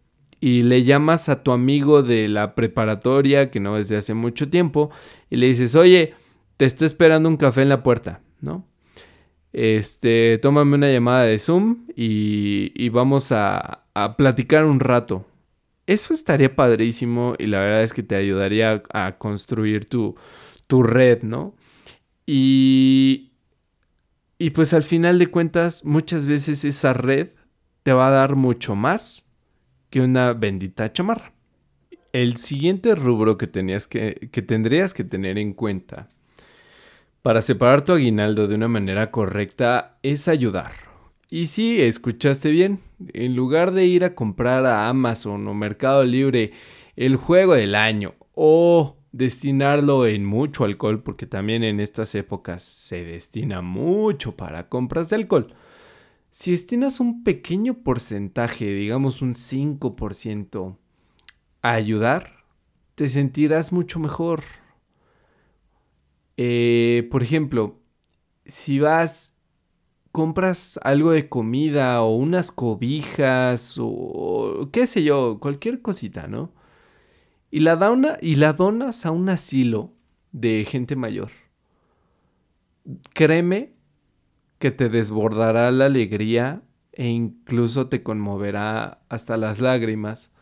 y 0.42 0.64
le 0.64 0.82
llamas 0.82 1.28
a 1.28 1.44
tu 1.44 1.52
amigo 1.52 2.02
de 2.02 2.28
la 2.28 2.56
preparatoria 2.56 3.52
que 3.52 3.60
no 3.60 3.78
es 3.78 3.88
de 3.88 3.96
hace 3.96 4.12
mucho 4.12 4.50
tiempo 4.50 4.90
y 5.30 5.36
le 5.36 5.46
dices, 5.46 5.76
oye, 5.76 6.14
te 6.56 6.64
está 6.64 6.84
esperando 6.84 7.28
un 7.28 7.36
café 7.36 7.62
en 7.62 7.68
la 7.68 7.84
puerta, 7.84 8.22
¿no? 8.40 8.66
Este, 9.52 10.38
tómame 10.38 10.74
una 10.74 10.90
llamada 10.90 11.26
de 11.26 11.38
Zoom 11.38 11.86
y, 11.94 12.88
vamos 12.88 13.30
a, 13.30 13.86
platicar 14.16 14.64
un 14.64 14.80
rato. 14.80 15.26
Eso 15.86 16.12
estaría 16.12 16.56
padrísimo 16.56 17.34
y 17.38 17.46
la 17.46 17.60
verdad 17.60 17.82
es 17.84 17.92
que 17.92 18.02
te 18.02 18.16
ayudaría 18.16 18.82
a 18.92 19.18
construir 19.18 19.88
tu, 19.88 20.16
tu 20.66 20.82
red, 20.82 21.22
¿no? 21.22 21.54
Y, 22.26 23.31
y 24.42 24.50
pues 24.50 24.74
al 24.74 24.82
final 24.82 25.20
de 25.20 25.28
cuentas, 25.28 25.84
muchas 25.84 26.26
veces 26.26 26.64
esa 26.64 26.92
red 26.92 27.28
te 27.84 27.92
va 27.92 28.08
a 28.08 28.10
dar 28.10 28.34
mucho 28.34 28.74
más 28.74 29.28
que 29.88 30.00
una 30.00 30.32
bendita 30.32 30.92
chamarra. 30.92 31.32
El 32.12 32.36
siguiente 32.38 32.96
rubro 32.96 33.38
que, 33.38 33.46
tenías 33.46 33.86
que, 33.86 34.30
que 34.32 34.42
tendrías 34.42 34.94
que 34.94 35.04
tener 35.04 35.38
en 35.38 35.52
cuenta 35.52 36.08
para 37.22 37.40
separar 37.40 37.84
tu 37.84 37.92
aguinaldo 37.92 38.48
de 38.48 38.56
una 38.56 38.66
manera 38.66 39.12
correcta 39.12 40.00
es 40.02 40.26
ayudar. 40.26 40.72
Y 41.30 41.46
sí, 41.46 41.80
escuchaste 41.80 42.50
bien, 42.50 42.80
en 43.12 43.36
lugar 43.36 43.70
de 43.70 43.86
ir 43.86 44.02
a 44.02 44.16
comprar 44.16 44.66
a 44.66 44.88
Amazon 44.88 45.46
o 45.46 45.54
Mercado 45.54 46.02
Libre 46.02 46.50
el 46.96 47.14
juego 47.14 47.54
del 47.54 47.76
año 47.76 48.14
o 48.34 48.96
destinarlo 49.12 50.06
en 50.06 50.24
mucho 50.24 50.64
alcohol, 50.64 51.02
porque 51.02 51.26
también 51.26 51.62
en 51.62 51.80
estas 51.80 52.14
épocas 52.14 52.62
se 52.62 53.04
destina 53.04 53.60
mucho 53.62 54.36
para 54.36 54.68
compras 54.68 55.10
de 55.10 55.16
alcohol. 55.16 55.54
Si 56.30 56.52
destinas 56.52 56.98
un 56.98 57.22
pequeño 57.24 57.82
porcentaje, 57.82 58.72
digamos 58.72 59.20
un 59.20 59.34
5%, 59.34 60.78
a 61.60 61.72
ayudar, 61.72 62.44
te 62.94 63.06
sentirás 63.06 63.72
mucho 63.72 64.00
mejor. 64.00 64.42
Eh, 66.38 67.06
por 67.10 67.22
ejemplo, 67.22 67.80
si 68.46 68.80
vas, 68.80 69.36
compras 70.10 70.80
algo 70.82 71.10
de 71.10 71.28
comida 71.28 72.02
o 72.02 72.16
unas 72.16 72.50
cobijas 72.50 73.76
o 73.78 74.68
qué 74.72 74.86
sé 74.86 75.04
yo, 75.04 75.38
cualquier 75.38 75.82
cosita, 75.82 76.28
¿no? 76.28 76.52
Y 77.52 77.60
la, 77.60 77.76
da 77.76 78.18
y 78.20 78.34
la 78.34 78.54
donas 78.54 79.06
a 79.06 79.12
un 79.12 79.28
asilo 79.28 79.92
de 80.32 80.66
gente 80.68 80.96
mayor. 80.96 81.30
Créeme 83.12 83.74
que 84.58 84.70
te 84.70 84.88
desbordará 84.88 85.70
la 85.70 85.86
alegría 85.86 86.62
e 86.92 87.08
incluso 87.08 87.88
te 87.88 88.02
conmoverá 88.02 89.02
hasta 89.08 89.36
las 89.36 89.60
lágrimas. 89.60 90.32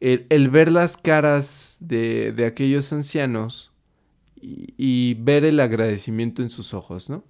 El, 0.00 0.48
ver 0.50 0.70
las 0.70 0.96
caras 0.96 1.78
de, 1.80 2.32
de 2.32 2.46
aquellos 2.46 2.92
ancianos 2.92 3.72
y, 4.40 5.14
ver 5.14 5.44
el 5.44 5.58
agradecimiento 5.58 6.42
en 6.42 6.50
sus 6.50 6.74
ojos, 6.74 7.10
¿no? 7.10 7.24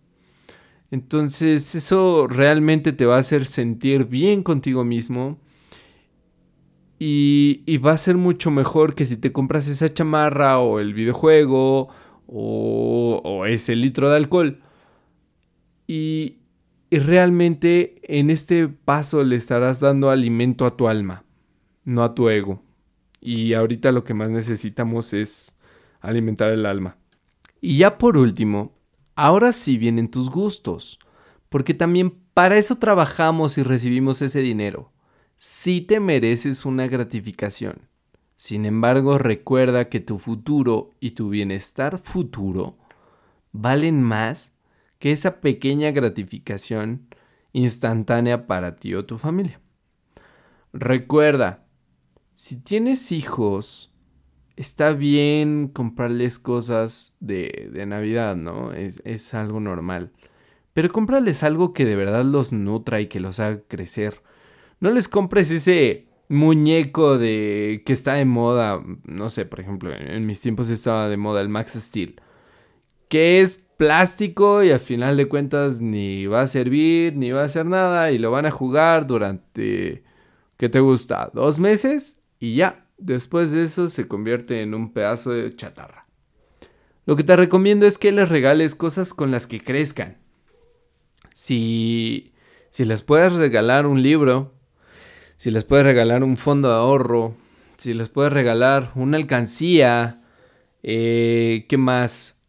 Entonces 0.90 1.74
eso 1.74 2.26
realmente 2.26 2.92
te 2.92 3.06
va 3.06 3.16
a 3.16 3.20
hacer 3.20 3.46
sentir 3.46 4.04
bien 4.04 4.42
contigo 4.42 4.84
mismo 4.84 5.38
y, 6.98 7.78
va 7.78 7.92
a 7.92 7.96
ser 7.96 8.16
mucho 8.16 8.50
mejor 8.50 8.94
que 8.94 9.06
si 9.06 9.16
te 9.16 9.32
compras 9.32 9.68
esa 9.68 9.88
chamarra 9.88 10.58
o 10.58 10.80
el 10.80 10.94
videojuego 10.94 11.88
o, 12.26 13.44
ese 13.46 13.76
litro 13.76 14.10
de 14.10 14.16
alcohol. 14.16 14.60
Y, 15.86 16.38
y 16.90 16.98
realmente 16.98 18.00
en 18.02 18.30
este 18.30 18.68
paso 18.68 19.22
le 19.22 19.36
estarás 19.36 19.80
dando 19.80 20.10
alimento 20.10 20.66
a 20.66 20.76
tu 20.76 20.88
alma, 20.88 21.24
no 21.84 22.02
a 22.02 22.14
tu 22.14 22.28
ego. 22.28 22.62
Y 23.20 23.54
ahorita 23.54 23.92
lo 23.92 24.04
que 24.04 24.14
más 24.14 24.30
necesitamos 24.30 25.12
es 25.12 25.58
alimentar 26.00 26.50
el 26.50 26.66
alma. 26.66 26.96
Y 27.60 27.78
ya 27.78 27.98
por 27.98 28.16
último, 28.16 28.76
ahora 29.14 29.52
sí 29.52 29.78
vienen 29.78 30.10
tus 30.10 30.30
gustos, 30.30 30.98
porque 31.48 31.74
también 31.74 32.14
para 32.34 32.56
eso 32.56 32.76
trabajamos 32.76 33.58
y 33.58 33.62
recibimos 33.62 34.22
ese 34.22 34.40
dinero. 34.40 34.92
Sí 35.40 35.82
te 35.82 36.00
mereces 36.00 36.66
una 36.66 36.88
gratificación. 36.88 37.82
Sin 38.34 38.66
embargo, 38.66 39.18
recuerda 39.18 39.88
que 39.88 40.00
tu 40.00 40.18
futuro 40.18 40.96
y 40.98 41.12
tu 41.12 41.28
bienestar 41.28 41.98
futuro 41.98 42.76
valen 43.52 44.02
más 44.02 44.56
que 44.98 45.12
esa 45.12 45.40
pequeña 45.40 45.92
gratificación 45.92 47.06
instantánea 47.52 48.48
para 48.48 48.74
ti 48.74 48.94
o 48.94 49.06
tu 49.06 49.16
familia. 49.16 49.60
Recuerda, 50.72 51.64
si 52.32 52.60
tienes 52.60 53.12
hijos, 53.12 53.94
está 54.56 54.92
bien 54.92 55.68
comprarles 55.68 56.40
cosas 56.40 57.16
de, 57.20 57.70
de 57.72 57.86
Navidad, 57.86 58.34
¿no? 58.34 58.72
Es, 58.72 59.00
es, 59.04 59.34
algo 59.34 59.60
normal. 59.60 60.10
Pero 60.72 60.90
cómprales 60.90 61.44
algo 61.44 61.72
que 61.72 61.84
de 61.84 61.94
verdad 61.94 62.24
los 62.24 62.52
nutra 62.52 63.00
y 63.00 63.06
que 63.06 63.20
los 63.20 63.38
haga 63.38 63.62
crecer. 63.68 64.20
No 64.80 64.90
les 64.90 65.08
compres 65.08 65.50
ese 65.50 66.06
muñeco 66.28 67.18
de 67.18 67.82
que 67.84 67.92
está 67.92 68.14
de 68.14 68.24
moda, 68.24 68.82
no 69.04 69.28
sé, 69.28 69.46
por 69.46 69.60
ejemplo, 69.60 69.92
en 69.92 70.26
mis 70.26 70.40
tiempos 70.40 70.70
estaba 70.70 71.08
de 71.08 71.16
moda 71.16 71.40
el 71.40 71.48
Max 71.48 71.72
Steel, 71.72 72.20
que 73.08 73.40
es 73.40 73.64
plástico 73.76 74.62
y 74.62 74.70
al 74.70 74.80
final 74.80 75.16
de 75.16 75.28
cuentas 75.28 75.80
ni 75.80 76.26
va 76.26 76.42
a 76.42 76.46
servir, 76.46 77.16
ni 77.16 77.30
va 77.30 77.42
a 77.42 77.44
hacer 77.44 77.66
nada 77.66 78.10
y 78.10 78.18
lo 78.18 78.30
van 78.30 78.46
a 78.46 78.50
jugar 78.50 79.06
durante, 79.06 80.04
¿qué 80.56 80.68
te 80.68 80.80
gusta? 80.80 81.30
¿Dos 81.32 81.58
meses? 81.58 82.20
Y 82.38 82.56
ya, 82.56 82.88
Después 82.98 83.52
de 83.52 83.62
eso 83.62 83.86
se 83.86 84.08
convierte 84.08 84.60
en 84.60 84.74
un 84.74 84.92
pedazo 84.92 85.30
de 85.30 85.54
chatarra. 85.54 86.06
Lo 87.06 87.14
que 87.14 87.22
te 87.22 87.36
recomiendo 87.36 87.86
es 87.86 87.96
que 87.96 88.10
les 88.10 88.28
regales 88.28 88.74
cosas 88.74 89.14
con 89.14 89.30
las 89.30 89.46
que 89.46 89.60
crezcan. 89.60 90.18
Si, 91.32 92.34
si 92.70 92.84
les 92.84 93.02
puedes 93.02 93.32
regalar 93.32 93.86
un 93.86 94.02
libro, 94.02 94.52
si 95.38 95.52
les 95.52 95.62
puedes 95.62 95.86
regalar 95.86 96.24
un 96.24 96.36
fondo 96.36 96.68
de 96.68 96.74
ahorro, 96.74 97.36
si 97.76 97.94
les 97.94 98.08
puedes 98.08 98.32
regalar 98.32 98.90
una 98.96 99.16
alcancía, 99.16 100.20
eh, 100.82 101.64
¿qué 101.68 101.76
más? 101.76 102.42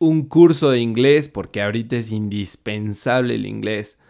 Un 0.00 0.26
curso 0.26 0.70
de 0.70 0.80
inglés, 0.80 1.28
porque 1.28 1.62
ahorita 1.62 1.94
es 1.94 2.10
indispensable 2.10 3.36
el 3.36 3.46
inglés. 3.46 4.00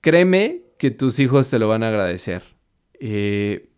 Créeme 0.00 0.62
que 0.78 0.90
tus 0.90 1.18
hijos 1.18 1.50
te 1.50 1.58
lo 1.58 1.68
van 1.68 1.82
a 1.82 1.88
agradecer. 1.88 2.42
Eh, 2.98 3.68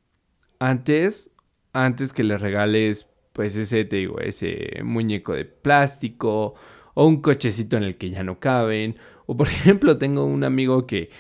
antes, 0.61 1.35
antes 1.73 2.13
que 2.13 2.23
le 2.23 2.39
regales, 2.39 3.09
pues 3.33 3.57
ese, 3.57 3.85
te 3.85 3.97
digo, 3.97 4.21
ese 4.21 4.81
muñeco 4.85 5.33
de 5.33 5.45
plástico 5.45 6.55
o 6.95 7.05
un 7.05 7.21
cochecito 7.21 7.77
en 7.77 7.83
el 7.83 7.97
que 7.97 8.11
ya 8.11 8.23
no 8.23 8.39
caben. 8.39 8.95
O 9.27 9.37
por 9.37 9.49
ejemplo, 9.49 9.99
tengo 9.99 10.25
un 10.25 10.45
amigo 10.45 10.87
que, 10.87 11.11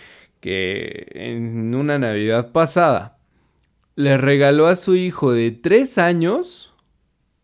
que 0.45 1.07
en 1.15 1.75
una 1.75 1.99
Navidad 1.99 2.53
pasada 2.53 3.17
le 3.97 4.19
regaló 4.19 4.67
a 4.67 4.77
su 4.77 4.95
hijo 4.95 5.33
de 5.33 5.53
tres 5.53 5.97
años 5.97 6.75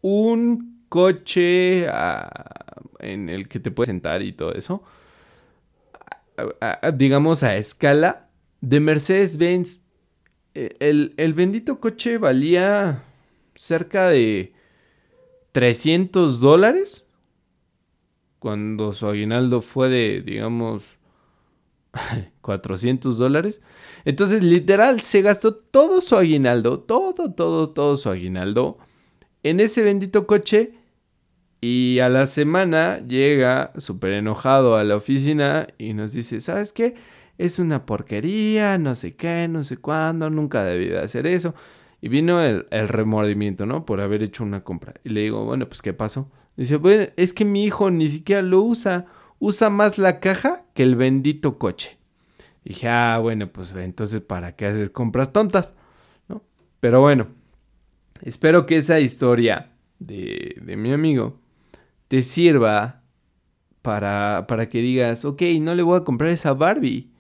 un 0.03 0.85
coche 0.91 1.89
ah, 1.89 2.75
en 2.99 3.31
el 3.31 3.49
que 3.49 3.59
te 3.59 3.71
puedes 3.71 3.87
sentar 3.87 4.21
y 4.21 4.35
todo 4.35 4.53
eso. 4.53 4.83
digamos 6.93 7.43
a 7.43 7.57
escala 7.57 8.29
de 8.61 8.81
Mercedes-Benz 8.81 9.81
eh, 10.55 10.77
el, 10.81 11.33
bendito 11.33 11.81
coche 11.81 12.19
valía 12.19 13.03
cerca 13.55 14.11
de 14.11 14.53
300 15.53 16.39
dólares. 16.39 17.11
Cuando 18.41 18.93
su 18.93 19.07
aguinaldo 19.07 19.63
fue 19.63 19.89
de, 19.89 20.21
digamos, 20.21 21.00
400 22.41 23.19
dólares. 23.19 23.63
Entonces, 24.05 24.43
literal, 24.43 25.01
se 25.01 25.23
gastó 25.23 25.55
todo 25.55 26.01
su 26.01 26.17
aguinaldo, 26.17 26.81
todo, 26.81 27.33
todo, 27.33 27.71
todo 27.71 27.97
su 27.97 28.09
aguinaldo 28.11 28.79
en 29.43 29.61
ese 29.61 29.83
bendito 29.83 30.27
coche. 30.27 30.75
Y 31.63 31.99
a 31.99 32.09
la 32.09 32.27
semana 32.27 33.01
llega 33.07 33.73
súper 33.77 34.13
enojado 34.13 34.77
a 34.77 34.85
la 34.85 34.97
oficina 34.97 35.69
y 35.77 35.93
nos 35.93 36.13
dice, 36.13 36.41
¿sabes 36.41 36.73
qué? 36.73 36.95
es 37.41 37.59
una 37.59 37.87
porquería, 37.87 38.77
no 38.77 38.95
sé 38.95 39.17
qué, 39.17 39.49
no 39.49 39.65
sé 39.65 39.79
cuándo, 39.79 40.29
nunca 40.29 40.63
debí 40.63 40.89
de 40.89 40.99
hacer 40.99 41.27
eso. 41.27 41.55
Y 42.03 42.09
vino 42.09 42.43
el, 42.43 42.67
remordimiento, 42.71 43.65
¿no? 43.65 43.87
Por 43.87 44.03
haber 44.03 44.23
hecho 44.23 44.45
una 44.45 44.63
compra. 44.63 44.95
Y 45.05 45.09
le 45.09 45.23
digo, 45.23 45.45
bueno, 45.47 45.67
pues 45.67 45.81
¿qué 45.81 45.95
pasó? 45.95 46.31
Dice, 46.57 46.77
bueno, 46.77 47.07
es 47.17 47.33
que 47.33 47.47
mi 47.47 47.65
hijo 47.65 47.91
ni 47.91 48.11
siquiera 48.11 48.43
lo 48.43 48.61
usa. 48.61 49.07
Usa 49.41 49.71
más 49.71 49.99
la 49.99 50.21
caja 50.21 50.65
que 50.75 50.85
el 50.85 50.95
bendito 50.95 51.59
coche. 51.59 51.99
dije, 52.65 52.89
ah, 52.89 53.19
bueno, 53.21 53.49
pues 53.49 53.75
entonces 53.75 54.21
¿para 54.21 54.55
qué 54.55 54.67
haces 54.67 54.91
compras 54.91 55.33
tontas? 55.33 55.75
¿No? 56.29 56.43
Pero 56.79 57.01
bueno, 57.01 57.27
espero 58.23 58.67
que 58.67 58.77
esa 58.77 59.01
historia 59.01 59.73
de, 59.99 60.57
de 60.63 60.77
mi 60.77 60.93
amigo 60.93 61.41
te 62.07 62.23
sirva 62.23 63.03
para, 63.83 64.45
para 64.47 64.69
que 64.69 64.79
digas, 64.79 65.25
ok, 65.25 65.43
no 65.61 65.75
le 65.75 65.83
voy 65.83 65.99
a 65.99 66.05
comprar 66.05 66.31
esa 66.31 66.55
Barbie 66.55 67.11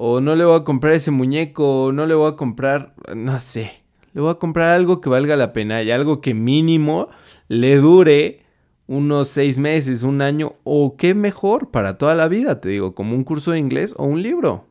o 0.00 0.20
no 0.20 0.36
le 0.36 0.44
voy 0.44 0.60
a 0.60 0.62
comprar 0.62 0.92
ese 0.92 1.10
muñeco, 1.10 1.86
o 1.86 1.92
no 1.92 2.06
le 2.06 2.14
voy 2.14 2.30
a 2.30 2.36
comprar, 2.36 2.94
no 3.16 3.36
sé, 3.40 3.82
le 4.12 4.20
voy 4.20 4.30
a 4.30 4.36
comprar 4.36 4.68
algo 4.68 5.00
que 5.00 5.08
valga 5.08 5.34
la 5.34 5.52
pena 5.52 5.82
y 5.82 5.90
algo 5.90 6.20
que 6.20 6.34
mínimo 6.34 7.08
le 7.48 7.78
dure 7.78 8.44
unos 8.88 9.28
seis 9.28 9.58
meses, 9.58 10.02
un 10.02 10.20
año, 10.20 10.56
o 10.64 10.96
qué 10.96 11.14
mejor 11.14 11.70
para 11.70 11.96
toda 11.98 12.16
la 12.16 12.26
vida, 12.26 12.60
te 12.60 12.70
digo, 12.70 12.96
como 12.96 13.14
un 13.14 13.22
curso 13.22 13.52
de 13.52 13.60
inglés 13.60 13.94
o 13.96 14.04
un 14.04 14.22
libro. 14.22 14.66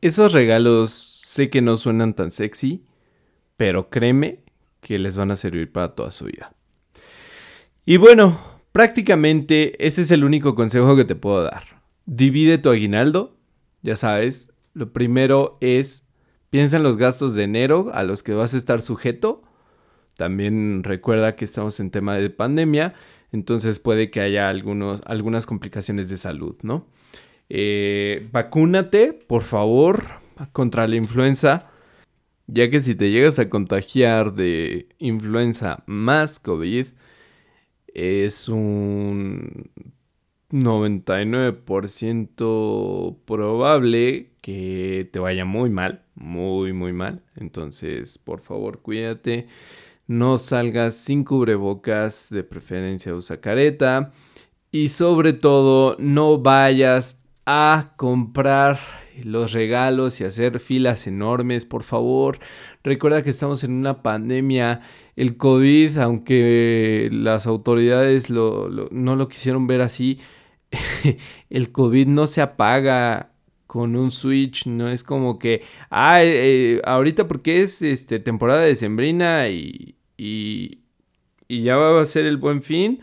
Esos 0.00 0.32
regalos 0.32 0.90
sé 0.90 1.50
que 1.50 1.60
no 1.60 1.76
suenan 1.76 2.14
tan 2.14 2.30
sexy, 2.30 2.84
pero 3.58 3.90
créeme 3.90 4.40
que 4.80 4.98
les 4.98 5.18
van 5.18 5.30
a 5.30 5.36
servir 5.36 5.70
para 5.70 5.94
toda 5.94 6.10
su 6.10 6.24
vida. 6.24 6.54
Y 7.84 7.98
bueno, 7.98 8.40
prácticamente 8.72 9.86
ese 9.86 10.00
es 10.00 10.10
el 10.10 10.24
único 10.24 10.54
consejo 10.54 10.96
que 10.96 11.04
te 11.04 11.14
puedo 11.14 11.42
dar. 11.42 11.82
Divide 12.06 12.56
tu 12.56 12.70
aguinaldo 12.70 13.36
ya 13.86 13.94
sabes, 13.94 14.52
lo 14.74 14.92
primero 14.92 15.58
es, 15.60 16.08
piensa 16.50 16.76
en 16.76 16.82
los 16.82 16.96
gastos 16.96 17.36
de 17.36 17.44
enero 17.44 17.92
a 17.94 18.02
los 18.02 18.24
que 18.24 18.34
vas 18.34 18.52
a 18.52 18.56
estar 18.56 18.82
sujeto. 18.82 19.44
También 20.16 20.82
recuerda 20.82 21.36
que 21.36 21.44
estamos 21.44 21.78
en 21.78 21.92
tema 21.92 22.16
de 22.16 22.28
pandemia, 22.28 22.94
entonces 23.36 23.78
puede 23.78 24.10
que 24.10 24.20
haya 24.20 24.48
algunos, 24.48 25.02
algunas 25.04 25.46
complicaciones 25.46 26.08
de 26.08 26.16
salud, 26.16 26.56
¿no? 26.62 26.86
Eh, 27.48 28.28
vacúnate, 28.32 29.12
por 29.12 29.42
favor, 29.42 30.04
contra 30.52 30.88
la 30.88 30.96
influenza, 30.96 31.70
ya 32.46 32.70
que 32.70 32.80
si 32.80 32.94
te 32.94 33.10
llegas 33.10 33.38
a 33.38 33.50
contagiar 33.50 34.34
de 34.34 34.88
influenza 34.98 35.82
más 35.86 36.38
COVID, 36.38 36.86
es 37.94 38.48
un 38.48 39.70
99% 40.50 43.18
probable 43.24 44.30
que 44.40 45.08
te 45.12 45.18
vaya 45.18 45.44
muy 45.44 45.70
mal, 45.70 46.04
muy, 46.14 46.72
muy 46.72 46.92
mal. 46.92 47.22
Entonces, 47.36 48.18
por 48.18 48.40
favor, 48.40 48.80
cuídate. 48.80 49.46
No 50.06 50.38
salgas 50.38 50.94
sin 50.94 51.24
cubrebocas, 51.24 52.28
de 52.30 52.44
preferencia 52.44 53.14
usa 53.14 53.40
careta. 53.40 54.12
Y 54.70 54.90
sobre 54.90 55.32
todo, 55.32 55.96
no 55.98 56.38
vayas 56.38 57.24
a 57.46 57.92
comprar 57.96 58.78
los 59.24 59.52
regalos 59.52 60.20
y 60.20 60.24
hacer 60.24 60.60
filas 60.60 61.06
enormes, 61.06 61.64
por 61.64 61.82
favor. 61.82 62.38
Recuerda 62.84 63.22
que 63.22 63.30
estamos 63.30 63.64
en 63.64 63.72
una 63.72 64.02
pandemia. 64.02 64.82
El 65.16 65.36
COVID, 65.36 65.98
aunque 65.98 67.08
las 67.12 67.46
autoridades 67.46 68.28
no 68.30 69.16
lo 69.16 69.28
quisieron 69.28 69.66
ver 69.66 69.80
así, 69.80 70.20
el 71.50 71.72
COVID 71.72 72.06
no 72.08 72.26
se 72.26 72.42
apaga 72.42 73.32
con 73.66 73.96
un 73.96 74.10
switch, 74.10 74.66
no 74.66 74.88
es 74.88 75.02
como 75.02 75.38
que, 75.38 75.62
ah, 75.90 76.22
eh, 76.22 76.80
ahorita 76.84 77.28
porque 77.28 77.62
es 77.62 77.82
este, 77.82 78.18
temporada 78.18 78.62
de 78.62 78.76
sembrina 78.76 79.48
y, 79.48 79.96
y, 80.16 80.82
ya 81.48 81.76
va 81.76 82.00
a 82.00 82.06
ser 82.06 82.26
el 82.26 82.36
buen 82.36 82.62
fin, 82.62 83.00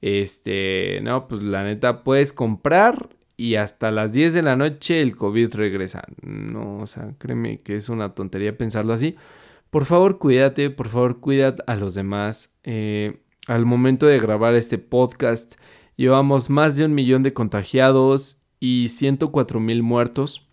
este, 0.00 1.00
no, 1.02 1.28
pues 1.28 1.42
la 1.42 1.64
neta 1.64 2.04
puedes 2.04 2.32
comprar 2.32 3.08
y 3.36 3.56
hasta 3.56 3.90
las 3.90 4.12
10 4.12 4.34
de 4.34 4.42
la 4.42 4.56
noche 4.56 5.00
el 5.00 5.16
COVID 5.16 5.54
regresa. 5.54 6.04
No, 6.22 6.78
o 6.78 6.86
sea, 6.86 7.14
créeme 7.18 7.60
que 7.62 7.76
es 7.76 7.88
una 7.88 8.14
tontería 8.14 8.56
pensarlo 8.56 8.92
así. 8.92 9.16
Por 9.70 9.84
favor, 9.84 10.18
cuídate, 10.18 10.70
por 10.70 10.88
favor, 10.88 11.20
cuídate 11.20 11.62
a 11.66 11.76
los 11.76 11.94
demás. 11.94 12.56
Eh, 12.64 13.20
al 13.46 13.66
momento 13.66 14.06
de 14.06 14.18
grabar 14.18 14.54
este 14.54 14.78
podcast, 14.78 15.56
Llevamos 15.96 16.50
más 16.50 16.76
de 16.76 16.84
un 16.84 16.94
millón 16.94 17.22
de 17.22 17.32
contagiados 17.32 18.42
y 18.60 18.88
104 18.88 19.60
mil 19.60 19.82
muertos. 19.82 20.46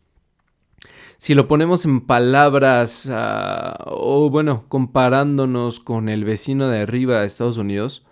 Si 1.18 1.36
lo 1.36 1.48
ponemos 1.48 1.86
en 1.86 2.02
palabras, 2.02 3.08
ah, 3.10 3.78
o 3.86 4.30
bueno, 4.30 4.66
comparándonos 4.68 5.80
con 5.80 6.10
el 6.10 6.26
vecino 6.26 6.68
de 6.68 6.82
arriba, 6.82 7.24
Estados 7.24 7.58
Unidos, 7.58 8.06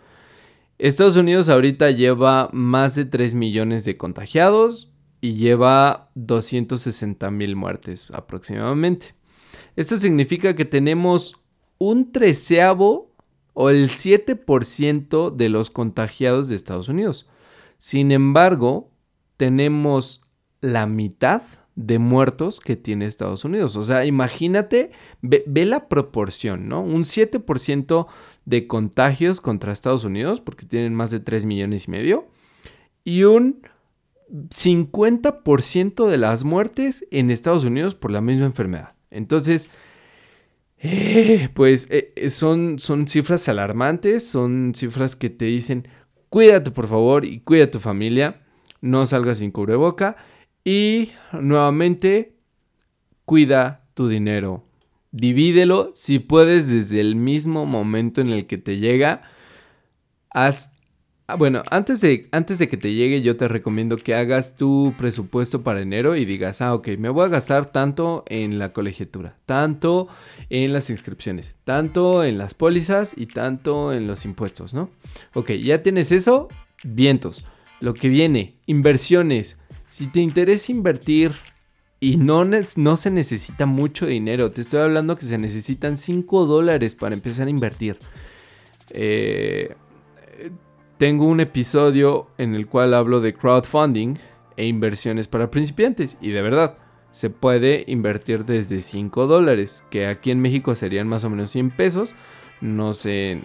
Estados 0.77 1.15
Unidos 1.15 1.49
ahorita 1.49 1.91
lleva 1.91 2.49
más 2.54 2.95
de 2.95 3.06
3 3.06 3.36
millones 3.36 3.86
de 3.86 3.97
contagiados 3.97 4.91
y 5.21 5.34
lleva 5.34 6.10
260 6.15 7.30
mil 7.30 7.56
muertes 7.56 8.08
aproximadamente. 8.12 9.13
Esto 9.75 9.97
significa 9.97 10.56
que 10.56 10.65
tenemos 10.65 11.36
un 11.77 12.12
treceavo 12.12 13.12
o 13.54 13.69
el 13.69 13.89
7% 13.89 15.36
de 15.36 15.49
los 15.49 15.69
contagiados 15.69 16.49
de 16.49 16.56
Estados 16.56 16.89
Unidos. 16.89 17.27
Sin 17.77 18.12
embargo, 18.12 18.90
tenemos 19.41 20.21
la 20.60 20.86
mitad 20.86 21.41
de 21.75 21.97
muertos 21.97 22.60
que 22.60 22.75
tiene 22.75 23.08
Estados 23.08 23.43
Unidos. 23.43 23.75
O 23.75 23.82
sea, 23.82 24.06
imagínate, 24.06 24.91
ve, 25.23 25.65
la 25.65 25.89
proporción, 25.89 26.69
¿no? 26.69 26.84
Un 26.84 27.06
7% 27.06 28.06
de 28.45 28.67
contagios 28.67 29.41
contra 29.41 29.73
Estados 29.73 30.04
Unidos, 30.04 30.41
porque 30.41 30.67
tienen 30.67 30.93
más 30.93 31.10
de 31.10 31.21
3 31.21 31.45
millones 31.45 31.88
y 31.88 31.89
medio, 31.89 32.27
y 33.04 33.23
un 33.23 33.63
50% 34.30 36.08
de 36.08 36.17
las 36.19 36.43
muertes 36.43 37.08
en 37.10 37.32
Estados 37.32 37.63
Unidos 37.63 37.95
por 37.95 38.12
la 38.12 38.21
misma 38.21 38.45
enfermedad. 38.45 38.93
Entonces, 39.10 39.71
eh, 40.77 41.49
pues 41.56 41.88
eh, 41.89 42.13
eh, 42.15 42.30
son, 42.30 42.77
son 42.77 43.08
cifras 43.08 43.49
alarmantes, 43.49 44.27
son 44.27 44.73
cifras 44.75 45.15
que 45.15 45.32
te 45.32 45.45
dicen, 45.45 45.88
cuídate 46.30 46.69
por 46.69 46.88
favor 46.88 47.25
y 47.25 47.39
cuida 47.39 47.63
a 47.63 47.71
tu 47.71 47.80
familia, 47.80 48.40
no 48.82 49.06
salgas 49.06 49.38
sin 49.38 49.52
cubreboca 49.52 50.17
y 50.63 51.12
nuevamente 51.32 52.36
cuida 53.26 53.86
tu 53.94 54.08
dinero. 54.08 54.65
Divídelo 55.12 55.91
si 55.94 56.20
puedes 56.20 56.70
desde 56.70 57.02
el 57.02 57.15
mismo 57.15 57.65
momento 57.65 58.22
en 58.22 58.30
el 58.30 58.48
que 58.48 58.58
te 58.58 58.78
llega. 58.78 59.24
Haz 60.30 60.72
Ah, 61.32 61.36
bueno, 61.36 61.63
antes 61.72 62.02
de, 62.02 62.28
antes 62.34 62.60
de 62.60 62.67
que 62.67 62.76
te 62.76 62.94
llegue, 62.94 63.22
yo 63.22 63.38
te 63.38 63.48
recomiendo 63.48 63.96
que 63.96 64.15
hagas 64.15 64.58
tu 64.58 64.94
presupuesto 64.98 65.63
para 65.63 65.80
enero 65.80 66.17
y 66.17 66.26
digas, 66.26 66.62
ah, 66.62 66.74
ok, 66.74 66.89
me 66.98 67.08
voy 67.08 67.24
a 67.24 67.30
gastar 67.30 67.67
tanto 67.67 68.26
en 68.28 68.60
la 68.60 68.74
colegiatura, 68.74 69.38
tanto 69.46 70.10
en 70.50 70.74
las 70.74 70.89
inscripciones, 70.89 71.56
tanto 71.63 72.26
en 72.26 72.38
las 72.38 72.54
pólizas 72.54 73.13
y 73.15 73.28
tanto 73.28 73.94
en 73.94 74.08
los 74.08 74.26
impuestos, 74.26 74.74
¿no? 74.74 74.89
Ok, 75.34 75.52
ya 75.52 75.82
tienes 75.82 76.12
eso, 76.12 76.50
vientos. 76.84 77.46
Lo 77.82 77.94
que 77.94 78.08
viene, 78.08 78.56
inversiones. 78.65 79.58
Si 79.88 80.08
te 80.08 80.22
interesa 80.22 80.72
invertir 80.72 81.34
y 82.00 82.15
no, 82.15 82.46
no 82.46 82.98
se 82.98 83.12
necesita 83.12 83.65
mucho 83.65 84.06
dinero, 84.06 84.52
te 84.52 84.62
estoy 84.62 84.80
hablando 84.80 85.17
que 85.17 85.26
se 85.26 85.38
necesitan 85.38 85.98
5 85.98 86.46
dólares 86.46 86.96
para 86.96 87.13
empezar 87.13 87.48
a 87.48 87.50
invertir. 87.50 87.98
Eh 88.91 89.76
tengo 91.02 91.26
un 91.26 91.39
episodio 91.39 92.28
en 92.38 92.54
el 92.54 92.67
cual 92.67 92.94
hablo 92.94 93.22
de 93.22 93.34
crowdfunding 93.34 94.20
e 94.56 94.67
inversiones 94.67 95.28
para 95.28 95.50
principiantes 95.50 96.15
y 96.22 96.30
de 96.30 96.44
verdad 96.44 96.78
se 97.10 97.32
puede 97.32 97.86
invertir 97.88 98.46
desde 98.46 98.82
5 98.82 99.26
dólares, 99.26 99.84
que 99.89 100.06
aquí 100.06 100.30
en 100.30 100.39
México 100.39 100.76
serían 100.76 101.08
más 101.08 101.24
o 101.24 101.32
menos 101.32 101.50
100 101.50 101.72
pesos, 101.72 102.15
no 102.62 102.94
sé 102.94 103.41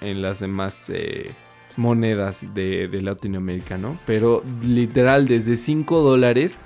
en, 0.00 0.22
las 0.22 0.38
demás 0.38 0.88
eh, 0.88 1.32
monedas 1.76 2.44
de, 2.54 2.88
Latinoamérica, 3.02 3.78
¿no? 3.78 3.98
Pero 4.06 4.42
literal 4.62 5.26
desde 5.26 5.56
5 5.56 6.02
dólares 6.02 6.58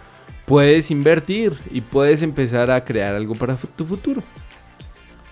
puedes 0.47 0.91
invertir 0.91 1.55
y 1.71 1.81
puedes 1.81 2.23
empezar 2.23 2.71
a 2.71 2.85
crear 2.85 3.15
algo 3.15 3.35
para 3.35 3.57
tu 3.57 3.85
futuro. 3.85 4.23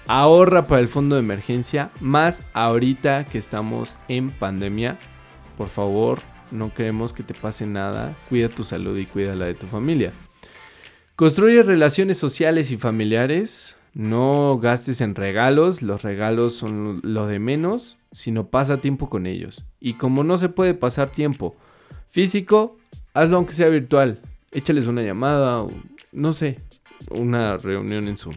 Ahorra 0.08 0.66
para 0.66 0.80
el 0.80 0.88
fondo 0.88 1.16
de 1.16 1.22
emergencia, 1.22 1.90
más 2.00 2.44
ahorita 2.52 3.24
que 3.24 3.38
estamos 3.38 3.96
en 4.08 4.30
pandemia. 4.30 4.98
Por 5.58 5.68
favor, 5.68 6.20
no 6.52 6.72
queremos 6.72 7.12
que 7.12 7.22
te 7.22 7.34
pase 7.34 7.66
nada. 7.66 8.16
Cuida 8.28 8.48
tu 8.48 8.62
salud 8.62 8.96
y 8.96 9.06
cuida 9.06 9.34
la 9.34 9.46
de 9.46 9.54
tu 9.54 9.66
familia. 9.66 10.12
Construye 11.16 11.62
relaciones 11.62 12.18
sociales 12.18 12.70
y 12.70 12.76
familiares. 12.76 13.76
No 13.94 14.58
gastes 14.58 15.00
en 15.00 15.14
regalos. 15.14 15.82
Los 15.82 16.02
regalos 16.02 16.54
son 16.54 17.00
lo 17.02 17.26
de 17.26 17.38
menos, 17.38 17.96
sino 18.16 18.48
pasa 18.48 18.80
tiempo 18.80 19.10
con 19.10 19.26
ellos. 19.26 19.66
Y 19.78 19.94
como 19.94 20.24
no 20.24 20.38
se 20.38 20.48
puede 20.48 20.72
pasar 20.72 21.10
tiempo 21.10 21.54
físico, 22.08 22.78
hazlo 23.12 23.36
aunque 23.36 23.52
sea 23.52 23.68
virtual. 23.68 24.20
Échales 24.52 24.86
una 24.86 25.02
llamada 25.02 25.66
no 26.12 26.32
sé, 26.32 26.60
una 27.10 27.58
reunión 27.58 28.08
en 28.08 28.16
Zoom. 28.16 28.34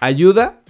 ayuda, 0.00 0.60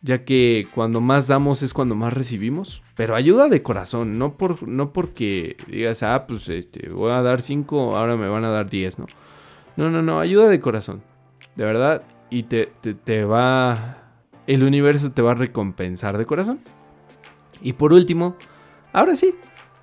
ya 0.00 0.24
que 0.24 0.66
cuando 0.74 1.02
más 1.02 1.28
damos 1.28 1.62
es 1.62 1.74
cuando 1.74 1.94
más 1.94 2.14
recibimos, 2.14 2.82
pero 2.96 3.14
ayuda 3.14 3.48
de 3.48 3.62
corazón, 3.62 4.18
no, 4.18 4.38
por, 4.38 4.66
no 4.66 4.92
porque 4.92 5.56
digas, 5.68 6.02
ah, 6.02 6.26
pues 6.26 6.48
este, 6.48 6.88
voy 6.88 7.12
a 7.12 7.22
dar 7.22 7.42
5, 7.42 7.96
ahora 7.96 8.16
me 8.16 8.28
van 8.28 8.44
a 8.44 8.50
dar 8.50 8.70
10, 8.70 9.00
¿no? 9.00 9.06
No, 9.76 9.90
no, 9.90 10.02
no, 10.02 10.18
ayuda 10.18 10.48
de 10.48 10.60
corazón, 10.60 11.02
de 11.56 11.64
verdad, 11.64 12.02
y 12.30 12.44
te, 12.44 12.72
te, 12.80 12.94
te 12.94 13.24
va, 13.24 13.98
el 14.46 14.64
universo 14.64 15.12
te 15.12 15.20
va 15.20 15.32
a 15.32 15.34
recompensar 15.34 16.16
de 16.16 16.24
corazón. 16.24 16.60
Y 17.62 17.74
por 17.74 17.92
último, 17.92 18.36
ahora 18.92 19.16
sí, 19.16 19.34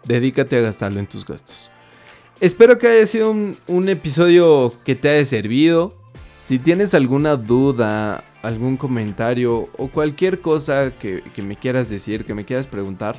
dedícate 0.06 0.58
a 0.58 0.62
gastarlo 0.62 1.00
en 1.00 1.08
tus 1.08 1.26
gastos. 1.26 1.70
Espero 2.40 2.78
que 2.78 2.88
haya 2.88 3.08
sido 3.08 3.32
un, 3.32 3.90
episodio 3.90 4.74
que 4.84 4.96
te 4.96 5.10
haya 5.10 5.26
servido. 5.26 5.94
Si 6.38 6.60
tienes 6.60 6.94
alguna 6.94 7.38
duda, 7.38 8.24
algún 8.42 8.76
comentario 8.76 9.70
o 9.78 9.88
cualquier 9.88 10.42
cosa 10.42 10.92
que, 10.92 11.24
que, 11.34 11.42
me 11.42 11.56
quieras 11.56 11.90
decir, 11.90 12.26
que 12.26 12.34
me 12.34 12.44
quieras 12.44 12.68
preguntar, 12.68 13.16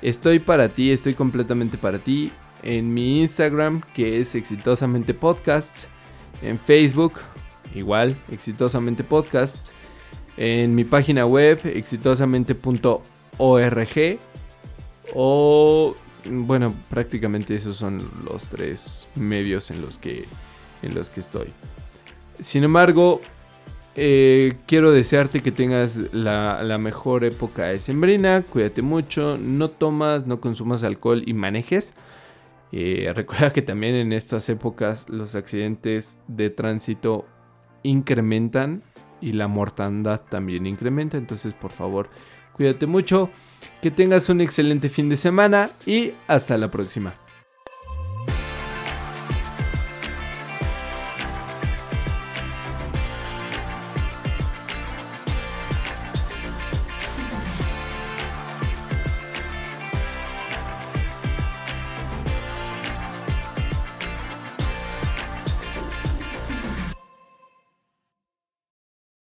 estoy 0.00 0.38
para 0.38 0.70
ti, 0.70 0.90
estoy 0.90 1.12
completamente 1.12 1.76
para 1.76 1.98
ti. 1.98 2.32
En 2.62 2.92
mi 2.92 3.20
Instagram, 3.20 3.82
que 3.94 4.20
es 4.20 4.34
exitosamente 4.34 5.12
podcast. 5.12 5.84
En 6.42 6.58
Facebook, 6.58 7.12
igual, 7.74 8.16
exitosamente 8.30 9.04
podcast. 9.04 9.68
En 10.38 10.74
mi 10.74 10.84
página 10.84 11.26
web, 11.26 11.60
exitosamente.org. 11.64 13.15
O 15.14 15.94
bueno, 16.30 16.74
prácticamente 16.90 17.54
esos 17.54 17.76
son 17.76 18.10
los 18.24 18.46
tres 18.46 19.08
medios 19.14 19.70
en 19.70 19.82
los 19.82 19.98
que, 19.98 20.24
en 20.82 20.94
los 20.94 21.10
que 21.10 21.20
estoy. 21.20 21.48
Sin 22.40 22.64
embargo, 22.64 23.20
eh, 23.94 24.56
quiero 24.66 24.92
desearte 24.92 25.40
que 25.40 25.52
tengas 25.52 25.96
la, 26.12 26.78
mejor 26.78 27.24
época 27.24 27.66
de 27.66 27.80
sembrina. 27.80 28.42
Cuídate 28.42 28.82
mucho, 28.82 29.38
no 29.40 29.70
tomas, 29.70 30.26
no 30.26 30.40
consumas 30.40 30.84
alcohol 30.84 31.22
y 31.26 31.34
manejes. 31.34 31.94
Eh, 32.72 33.12
recuerda 33.14 33.52
que 33.52 33.62
también 33.62 33.94
en 33.94 34.12
estas 34.12 34.48
épocas 34.48 35.08
los 35.08 35.34
accidentes 35.34 36.20
de 36.28 36.50
tránsito 36.50 37.26
incrementan 37.82 38.82
y 39.20 39.32
la 39.32 39.48
mortandad 39.48 40.20
también 40.28 40.66
incrementa. 40.66 41.16
Entonces, 41.16 41.54
por 41.54 41.72
favor, 41.72 42.10
Cuídate 42.56 42.86
mucho, 42.86 43.28
que 43.82 43.90
tengas 43.90 44.30
un 44.30 44.40
excelente 44.40 44.88
fin 44.88 45.10
de 45.10 45.16
semana 45.16 45.72
y 45.84 46.14
hasta 46.26 46.56
la 46.56 46.70
próxima. 46.70 47.14